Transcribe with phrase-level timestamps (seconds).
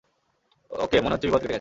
[0.71, 1.49] ওকে, মনে হচ্ছে বিপদ কেটে গেছে!